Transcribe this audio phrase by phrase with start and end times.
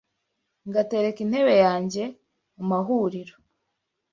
[0.67, 2.03] Ngatereka intebe yanjye
[2.55, 3.33] mu muharuro,